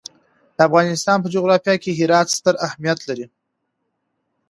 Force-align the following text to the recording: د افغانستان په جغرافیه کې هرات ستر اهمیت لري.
د 0.55 0.57
افغانستان 0.67 1.17
په 1.21 1.31
جغرافیه 1.35 1.75
کې 1.83 1.91
هرات 1.99 2.27
ستر 2.37 2.55
اهمیت 2.67 2.99
لري. 3.09 3.25